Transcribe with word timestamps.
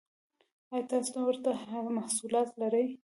ایا 0.73 0.87
تاسو 0.91 1.15
ورته 1.27 1.51
محصولات 1.97 2.49
لرئ؟ 2.61 2.85